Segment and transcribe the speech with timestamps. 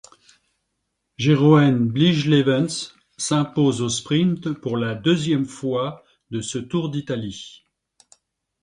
[1.19, 7.63] Jeroen Blijlevens s'impose au sprint pour la deuxième fois de ce Tour d'Italie.